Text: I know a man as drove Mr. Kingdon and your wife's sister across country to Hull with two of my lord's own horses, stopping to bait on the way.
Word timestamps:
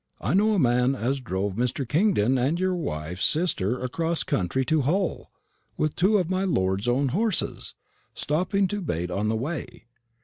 I 0.19 0.33
know 0.33 0.55
a 0.55 0.57
man 0.57 0.95
as 0.95 1.19
drove 1.19 1.53
Mr. 1.53 1.87
Kingdon 1.87 2.35
and 2.39 2.59
your 2.59 2.73
wife's 2.73 3.23
sister 3.23 3.79
across 3.83 4.23
country 4.23 4.65
to 4.65 4.81
Hull 4.81 5.31
with 5.77 5.95
two 5.95 6.17
of 6.17 6.27
my 6.27 6.43
lord's 6.43 6.87
own 6.87 7.09
horses, 7.09 7.75
stopping 8.15 8.67
to 8.69 8.81
bait 8.81 9.11
on 9.11 9.29
the 9.29 9.35
way. 9.35 9.85